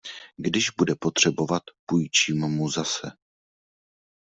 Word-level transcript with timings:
Když 0.37 0.69
bude 0.71 0.95
potřebovat, 0.95 1.63
půjčím 1.85 2.47
mu 2.47 2.69
zase. 2.71 3.11